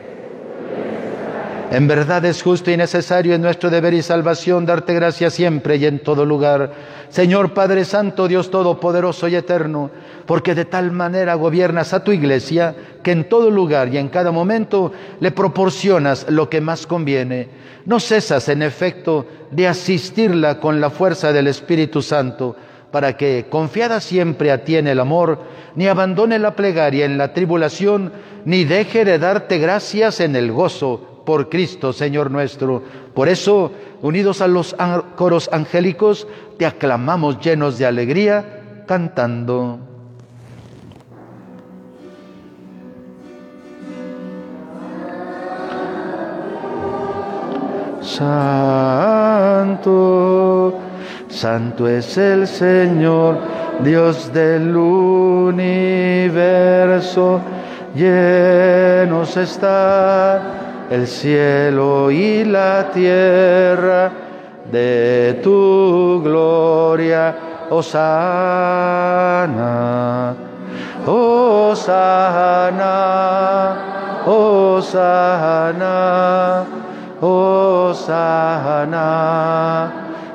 [1.74, 5.88] En verdad es justo y necesario en nuestro deber y salvación darte gracias siempre y
[5.88, 6.72] en todo lugar.
[7.10, 9.90] Señor Padre Santo, Dios Todopoderoso y Eterno,
[10.28, 14.30] porque de tal manera gobiernas a tu iglesia que en todo lugar y en cada
[14.30, 17.48] momento le proporcionas lo que más conviene.
[17.88, 22.56] No cesas, en efecto, de asistirla con la fuerza del Espíritu Santo,
[22.92, 25.40] para que, confiada siempre a ti en el amor,
[25.74, 28.14] ni abandone la plegaria en la tribulación,
[28.46, 32.84] ni deje de darte gracias en el gozo por Cristo, Señor nuestro.
[33.14, 33.72] Por eso,
[34.02, 34.76] unidos a los
[35.16, 39.80] coros angélicos, te aclamamos llenos de alegría, cantando.
[48.02, 49.54] Santo,
[51.30, 53.38] santo es el Señor,
[53.84, 55.80] Dios del universo,
[57.96, 64.12] llenos está el cielo y la tierra
[64.72, 67.36] de tu gloria,
[67.70, 67.94] Osana,
[71.08, 71.86] Osana,
[74.26, 75.44] Osana.
[77.26, 78.34] Osana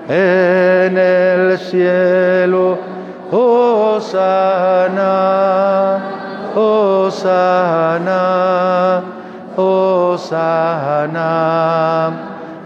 [0.09, 2.79] en el cielo,
[3.31, 4.09] Osana,
[6.57, 6.88] Osana,
[10.19, 12.11] Osana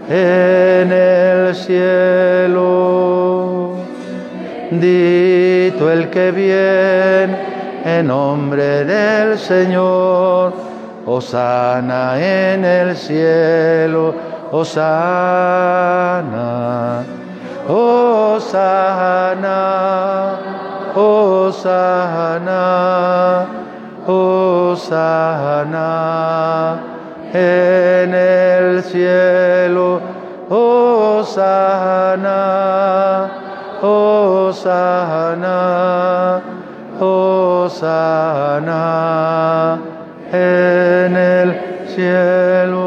[0.09, 2.55] en el cielo.
[4.71, 7.37] Dito el que viene
[7.85, 10.73] en nombre del Señor.
[11.05, 14.15] Osana en el cielo,
[14.51, 15.43] Osana,
[17.67, 18.79] Osana,
[20.95, 22.25] Osana,
[24.07, 25.43] Osana
[27.33, 29.99] en el cielo,
[30.49, 32.19] Osana,
[33.81, 34.81] Osana,
[36.99, 37.73] Osana
[40.31, 42.83] en el cielo.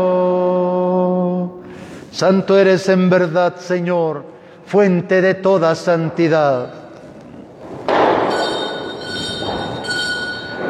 [2.12, 4.24] Santo eres en verdad, Señor,
[4.64, 6.86] fuente de toda santidad.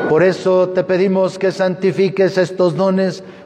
[0.09, 3.23] Por eso te pedimos que santifiques estos dones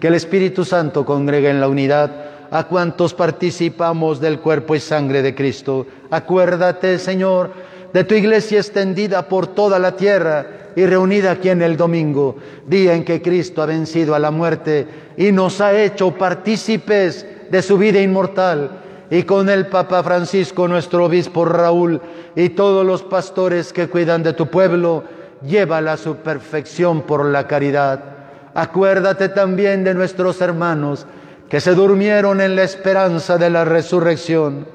[0.00, 2.10] que el Espíritu Santo congregue en la unidad
[2.50, 5.86] a cuantos participamos del cuerpo y sangre de Cristo.
[6.10, 7.50] Acuérdate, Señor,
[7.92, 10.46] de tu iglesia extendida por toda la tierra
[10.76, 12.36] y reunida aquí en el domingo,
[12.66, 14.86] día en que Cristo ha vencido a la muerte
[15.16, 18.82] y nos ha hecho partícipes de su vida inmortal.
[19.10, 22.00] Y con el Papa Francisco, nuestro obispo Raúl,
[22.36, 25.02] y todos los pastores que cuidan de tu pueblo,
[25.42, 28.17] llévala a su perfección por la caridad
[28.58, 31.06] Acuérdate también de nuestros hermanos
[31.48, 34.66] que se durmieron en la esperanza de la resurrección,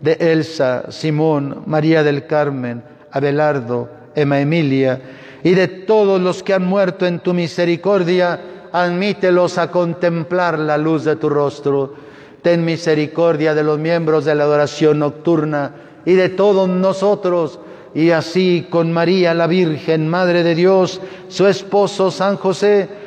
[0.00, 2.82] de Elsa, Simón, María del Carmen,
[3.12, 5.00] Abelardo, Emma Emilia,
[5.44, 8.40] y de todos los que han muerto en tu misericordia,
[8.72, 11.94] admítelos a contemplar la luz de tu rostro.
[12.42, 17.60] Ten misericordia de los miembros de la adoración nocturna y de todos nosotros,
[17.94, 23.06] y así con María la Virgen, Madre de Dios, su esposo San José,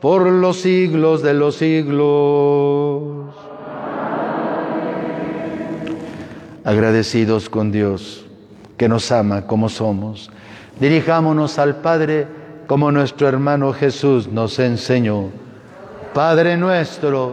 [0.00, 3.34] por los siglos de los siglos.
[6.64, 8.26] Agradecidos con Dios,
[8.76, 10.30] que nos ama como somos,
[10.78, 12.26] dirijámonos al Padre
[12.66, 15.30] como nuestro hermano Jesús nos enseñó.
[16.12, 17.32] Padre nuestro,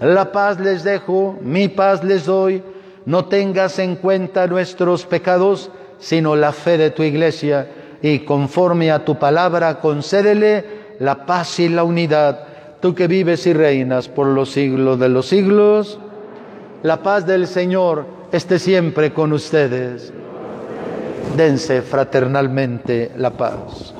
[0.00, 2.62] la paz les dejo, mi paz les doy.
[3.04, 7.68] No tengas en cuenta nuestros pecados, sino la fe de tu iglesia,
[8.02, 10.64] y conforme a tu palabra concédele
[10.98, 12.46] la paz y la unidad,
[12.80, 15.98] tú que vives y reinas por los siglos de los siglos.
[16.82, 20.12] La paz del Señor esté siempre con ustedes.
[21.36, 23.94] Dense fraternalmente la paz.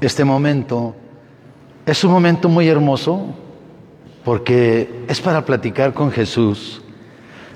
[0.00, 0.94] Este momento
[1.86, 3.26] es un momento muy hermoso
[4.24, 6.80] porque es para platicar con Jesús,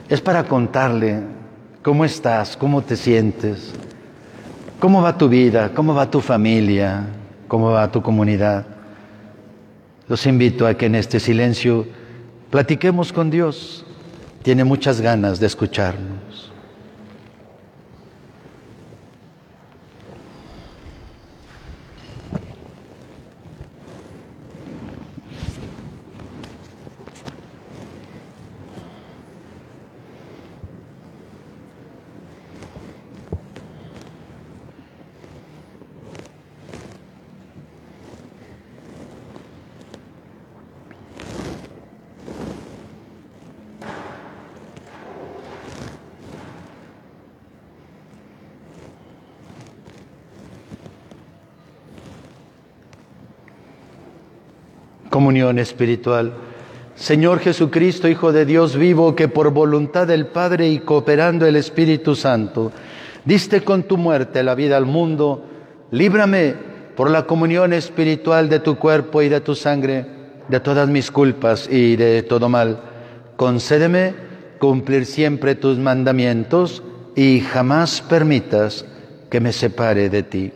[0.09, 1.23] es para contarle
[1.83, 3.73] cómo estás, cómo te sientes,
[4.79, 7.07] cómo va tu vida, cómo va tu familia,
[7.49, 8.67] cómo va tu comunidad.
[10.09, 11.87] Los invito a que en este silencio
[12.51, 13.85] platiquemos con Dios.
[14.43, 16.48] Tiene muchas ganas de escucharnos.
[55.57, 56.33] Espiritual.
[56.97, 62.17] Señor Jesucristo, Hijo de Dios vivo, que por voluntad del Padre y cooperando el Espíritu
[62.17, 62.73] Santo,
[63.25, 65.45] diste con tu muerte la vida al mundo,
[65.93, 66.57] líbrame
[66.97, 70.05] por la comunión espiritual de tu cuerpo y de tu sangre,
[70.49, 72.81] de todas mis culpas y de todo mal.
[73.37, 74.15] Concédeme
[74.59, 76.83] cumplir siempre tus mandamientos
[77.15, 78.85] y jamás permitas
[79.31, 80.53] que me separe de ti.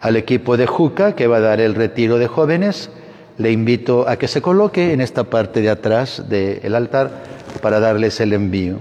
[0.00, 2.90] Al equipo de Juca, que va a dar el retiro de jóvenes,
[3.40, 7.10] le invito a que se coloque en esta parte de atrás del altar
[7.62, 8.78] para darles el envío.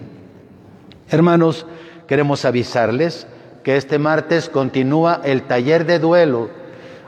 [1.10, 1.66] Hermanos,
[2.08, 3.26] queremos avisarles
[3.64, 6.50] que este martes continúa el taller de duelo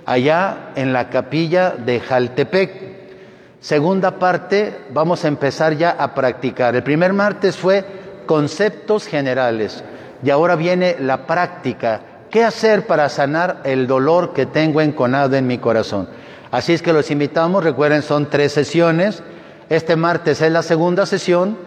[0.05, 2.71] allá en la capilla de Jaltepec.
[3.59, 6.73] Segunda parte, vamos a empezar ya a practicar.
[6.77, 7.83] El primer martes fue
[8.27, 9.83] conceptos generales
[10.23, 11.99] y ahora viene la práctica.
[12.29, 16.07] ¿Qué hacer para sanar el dolor que tengo enconado en mi corazón?
[16.51, 19.23] Así es que los invitamos, recuerden, son tres sesiones.
[19.69, 21.57] Este martes es la segunda sesión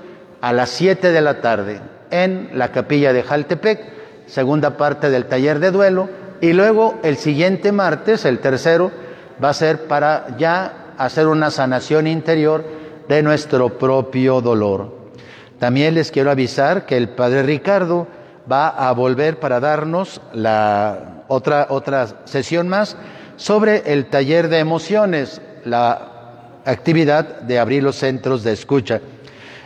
[0.43, 1.81] a las 7 de la tarde
[2.11, 3.81] en la capilla de Jaltepec,
[4.27, 6.11] segunda parte del taller de duelo.
[6.43, 8.91] Y luego el siguiente martes, el tercero,
[9.43, 12.63] va a ser para ya hacer una sanación interior
[13.09, 14.95] de nuestro propio dolor.
[15.59, 18.07] También les quiero avisar que el Padre Ricardo
[18.51, 22.99] va a volver para darnos la otra, otra sesión más
[23.37, 29.01] sobre el taller de emociones, la actividad de abrir los centros de escucha.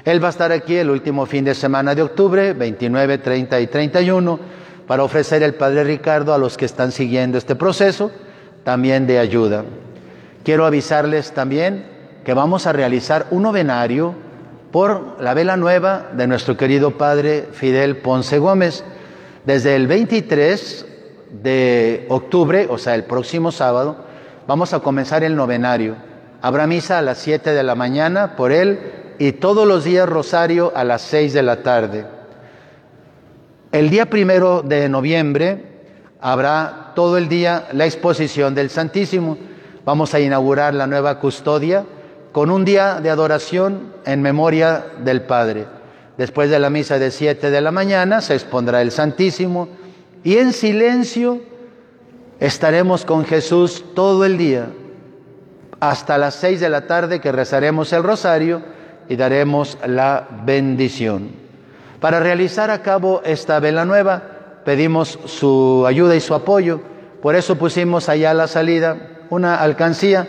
[0.05, 3.67] Él va a estar aquí el último fin de semana de octubre, 29, 30 y
[3.67, 4.41] 31,
[4.87, 8.11] para ofrecer el Padre Ricardo a los que están siguiendo este proceso,
[8.65, 9.65] también de ayuda.
[10.45, 11.85] Quiero avisarles también
[12.25, 14.15] que vamos a realizar un novenario
[14.71, 18.85] por la vela nueva de nuestro querido Padre Fidel Ponce Gómez.
[19.45, 20.87] Desde el 23
[21.31, 23.97] de octubre, o sea, el próximo sábado,
[24.47, 25.97] vamos a comenzar el novenario.
[26.41, 28.79] Habrá misa a las 7 de la mañana por él
[29.19, 32.07] y todos los días rosario a las 6 de la tarde.
[33.73, 35.65] El día primero de noviembre
[36.21, 39.37] habrá todo el día la exposición del Santísimo.
[39.85, 41.85] Vamos a inaugurar la nueva custodia
[42.33, 45.67] con un día de adoración en memoria del Padre.
[46.17, 49.69] Después de la misa de 7 de la mañana se expondrá el Santísimo
[50.25, 51.41] y en silencio
[52.41, 54.71] estaremos con Jesús todo el día,
[55.81, 58.63] hasta las seis de la tarde que rezaremos el rosario
[59.09, 61.31] y daremos la bendición.
[62.01, 64.23] Para realizar a cabo esta vela nueva,
[64.65, 66.81] pedimos su ayuda y su apoyo.
[67.23, 68.97] Por eso pusimos allá a la salida
[69.31, 70.27] una alcancía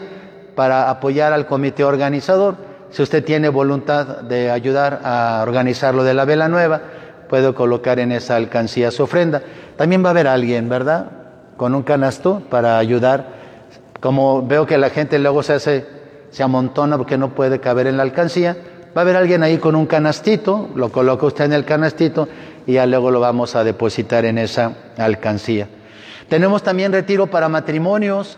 [0.55, 2.55] para apoyar al comité organizador.
[2.89, 6.81] Si usted tiene voluntad de ayudar a organizar lo de la vela nueva,
[7.29, 9.43] puedo colocar en esa alcancía su ofrenda.
[9.79, 11.05] También va a haber alguien, ¿verdad?
[11.55, 13.27] Con un canasto para ayudar.
[14.01, 15.85] Como veo que la gente luego se hace,
[16.31, 18.57] se amontona porque no puede caber en la alcancía,
[18.87, 22.27] va a haber alguien ahí con un canastito, lo coloca usted en el canastito
[22.67, 25.69] y ya luego lo vamos a depositar en esa alcancía.
[26.27, 28.37] Tenemos también retiro para matrimonios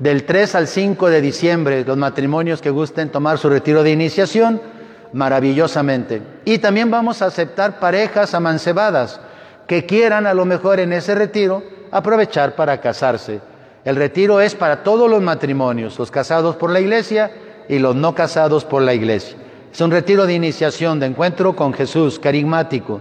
[0.00, 4.60] del 3 al 5 de diciembre, los matrimonios que gusten tomar su retiro de iniciación
[5.12, 6.20] maravillosamente.
[6.44, 9.20] Y también vamos a aceptar parejas amancebadas
[9.70, 11.62] que quieran a lo mejor en ese retiro
[11.92, 13.40] aprovechar para casarse.
[13.84, 17.30] El retiro es para todos los matrimonios, los casados por la iglesia
[17.68, 19.36] y los no casados por la iglesia.
[19.72, 23.00] Es un retiro de iniciación, de encuentro con Jesús, carismático.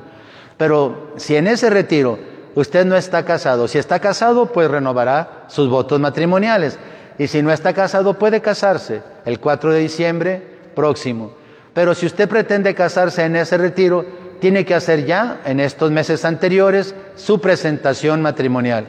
[0.58, 2.20] Pero si en ese retiro
[2.54, 6.78] usted no está casado, si está casado, pues renovará sus votos matrimoniales.
[7.18, 10.44] Y si no está casado, puede casarse el 4 de diciembre
[10.76, 11.32] próximo.
[11.74, 14.06] Pero si usted pretende casarse en ese retiro,
[14.40, 18.86] tiene que hacer ya, en estos meses anteriores, su presentación matrimonial.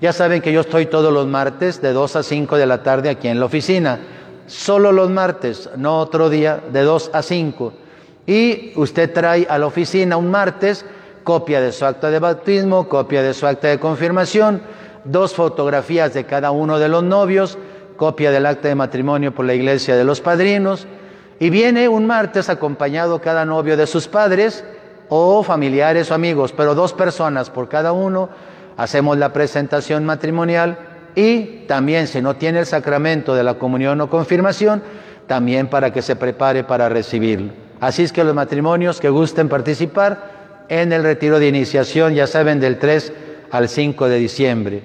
[0.00, 3.10] Ya saben que yo estoy todos los martes de 2 a 5 de la tarde
[3.10, 3.98] aquí en la oficina.
[4.46, 7.72] Solo los martes, no otro día, de 2 a 5.
[8.26, 10.84] Y usted trae a la oficina un martes
[11.24, 14.62] copia de su acta de bautismo, copia de su acta de confirmación,
[15.04, 17.58] dos fotografías de cada uno de los novios,
[17.96, 20.86] copia del acta de matrimonio por la iglesia de los padrinos,
[21.40, 24.64] y viene un martes acompañado cada novio de sus padres
[25.08, 28.28] o familiares o amigos, pero dos personas por cada uno,
[28.76, 30.78] hacemos la presentación matrimonial
[31.14, 34.82] y también si no tiene el sacramento de la comunión o confirmación,
[35.26, 37.52] también para que se prepare para recibirlo.
[37.80, 42.60] Así es que los matrimonios que gusten participar en el retiro de iniciación, ya saben,
[42.60, 43.12] del 3
[43.50, 44.82] al 5 de diciembre.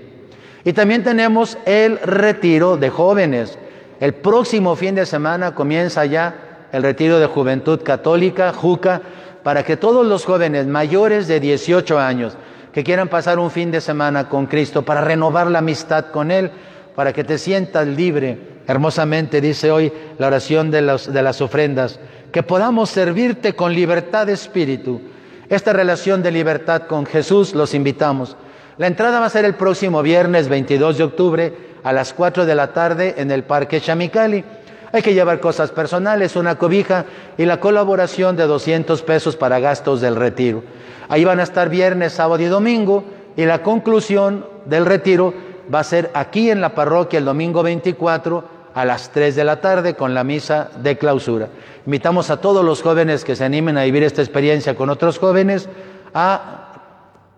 [0.63, 3.57] Y también tenemos el retiro de jóvenes.
[3.99, 9.01] El próximo fin de semana comienza ya el retiro de juventud católica, JUCA,
[9.43, 12.37] para que todos los jóvenes mayores de 18 años
[12.73, 16.51] que quieran pasar un fin de semana con Cristo, para renovar la amistad con Él,
[16.95, 18.37] para que te sientas libre.
[18.67, 21.99] Hermosamente dice hoy la oración de, las ofrendas,
[22.31, 25.01] que podamos servirte con libertad de espíritu.
[25.49, 28.37] Esta relación de libertad con Jesús los invitamos.
[28.77, 32.55] La entrada va a ser el próximo viernes 22 de octubre a las 4 de
[32.55, 34.43] la tarde en el Parque Chamicali.
[34.91, 37.05] Hay que llevar cosas personales, una cobija
[37.37, 40.63] y la colaboración de 200 pesos para gastos del retiro.
[41.09, 43.03] Ahí van a estar viernes, sábado y domingo
[43.35, 45.33] y la conclusión del retiro
[45.73, 49.61] va a ser aquí en la parroquia el domingo 24 a las 3 de la
[49.61, 51.49] tarde con la misa de clausura.
[51.85, 55.69] Invitamos a todos los jóvenes que se animen a vivir esta experiencia con otros jóvenes
[56.13, 56.71] a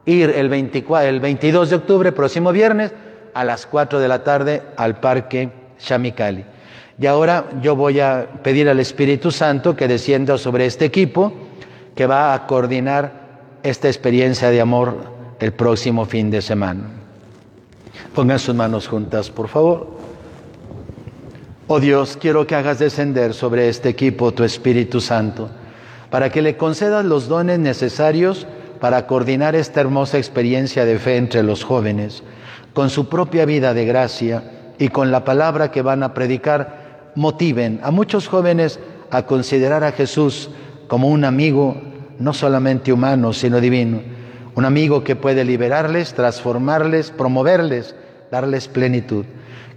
[0.05, 2.93] ir el, 24, el 22 de octubre, próximo viernes,
[3.33, 6.45] a las 4 de la tarde al Parque Chamicali.
[7.01, 11.33] Y ahora yo voy a pedir al Espíritu Santo que descienda sobre este equipo
[11.95, 14.97] que va a coordinar esta experiencia de amor
[15.39, 16.83] el próximo fin de semana.
[18.13, 19.87] Pongan sus manos juntas, por favor.
[21.65, 25.49] Oh Dios, quiero que hagas descender sobre este equipo tu Espíritu Santo,
[26.11, 28.45] para que le concedas los dones necesarios
[28.79, 32.21] para coordinar esta hermosa experiencia de fe entre los jóvenes,
[32.73, 34.43] con su propia vida de gracia
[34.77, 36.80] y con la palabra que van a predicar
[37.15, 40.49] motiven a muchos jóvenes a considerar a Jesús
[40.87, 41.75] como un amigo
[42.19, 44.01] no solamente humano, sino divino,
[44.55, 47.95] un amigo que puede liberarles, transformarles, promoverles,
[48.29, 49.25] darles plenitud.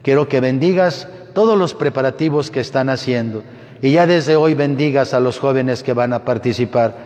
[0.03, 3.43] Quiero que bendigas todos los preparativos que están haciendo
[3.81, 6.97] y ya desde hoy bendigas a los jóvenes que van a participar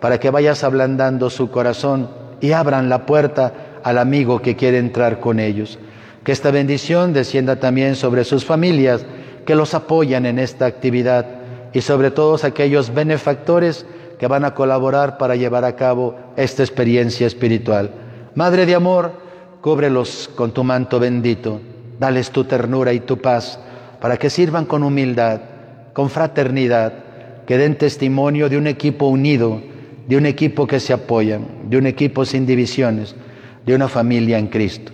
[0.00, 2.08] para que vayas ablandando su corazón
[2.40, 5.78] y abran la puerta al amigo que quiere entrar con ellos.
[6.24, 9.04] Que esta bendición descienda también sobre sus familias,
[9.48, 11.24] que los apoyan en esta actividad
[11.72, 13.86] y sobre todos aquellos benefactores
[14.18, 17.90] que van a colaborar para llevar a cabo esta experiencia espiritual.
[18.34, 19.10] Madre de amor,
[19.62, 21.62] cúbrelos con tu manto bendito,
[21.98, 23.58] dales tu ternura y tu paz,
[24.02, 25.40] para que sirvan con humildad,
[25.94, 26.92] con fraternidad,
[27.46, 29.62] que den testimonio de un equipo unido,
[30.06, 33.14] de un equipo que se apoya, de un equipo sin divisiones,
[33.64, 34.92] de una familia en Cristo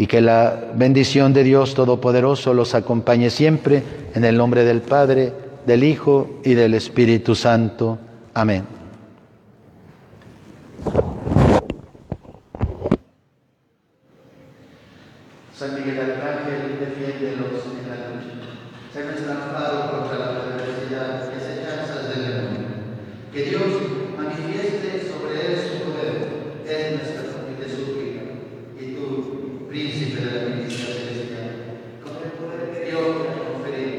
[0.00, 3.82] y que la bendición de Dios Todopoderoso los acompañe siempre
[4.14, 5.30] en el nombre del Padre,
[5.66, 7.98] del Hijo y del Espíritu Santo.
[8.32, 8.64] Amén.
[15.54, 18.40] San Miguel Arcángel, defiéndelos en la lucha.
[18.94, 22.68] Sé nuestro amparo contra la adversidad y acechanzas del demonio.
[23.34, 23.68] Que Dios
[24.16, 26.40] manifieste sobre él su poder.
[26.66, 27.20] Es nuestra
[27.50, 28.22] y te suplica.
[28.80, 29.40] Y tú,
[29.70, 33.98] príncipe de la milicia celestial, con el poder que Dios te ha conferido,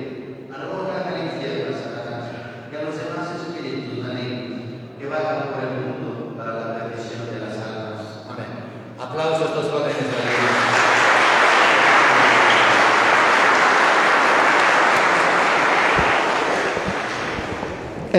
[0.52, 2.26] arroja al infierno a Satanás
[2.70, 4.60] y a los demás espíritus malignos
[5.00, 8.04] que vagan por el mundo para la perdición de las almas.
[8.28, 8.52] Amén.
[9.00, 10.82] Aplausos a estos jóvenes de la iglesia.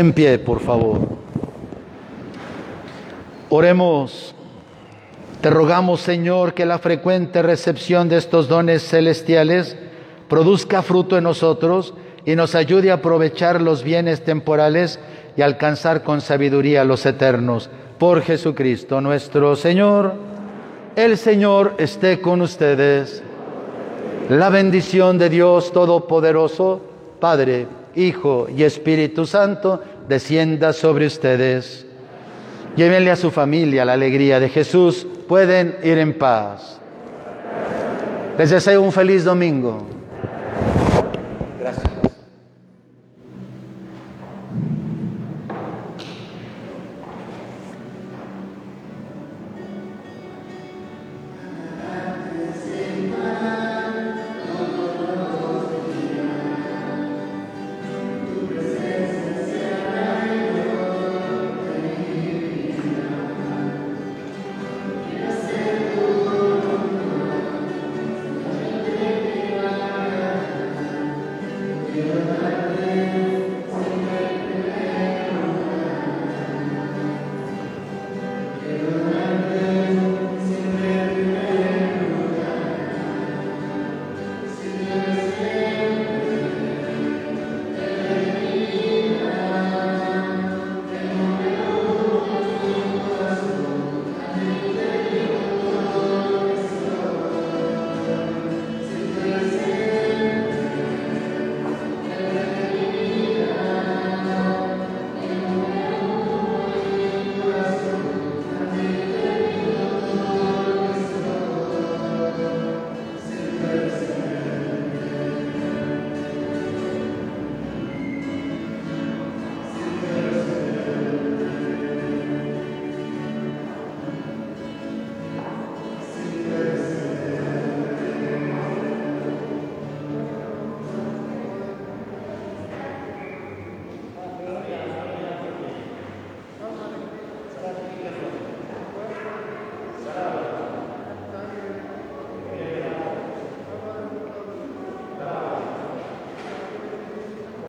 [0.03, 0.98] En pie, por favor.
[3.50, 4.34] Oremos.
[5.40, 9.76] Te rogamos, Señor, que la frecuente recepción de estos dones celestiales
[10.28, 11.94] produzca fruto en nosotros
[12.24, 14.98] y nos ayude a aprovechar los bienes temporales
[15.36, 17.70] y alcanzar con sabiduría los eternos.
[18.00, 20.14] Por Jesucristo nuestro Señor.
[20.96, 23.22] El Señor esté con ustedes.
[24.28, 26.80] La bendición de Dios Todopoderoso,
[27.20, 31.86] Padre, Hijo y Espíritu Santo, descienda sobre ustedes.
[32.76, 35.07] Llévenle a su familia la alegría de Jesús.
[35.28, 36.78] Pueden ir en paz.
[38.38, 39.91] Les deseo un feliz domingo.